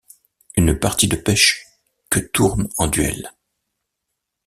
[0.55, 1.63] Une partie de pêche
[2.09, 3.31] que tourne en duel.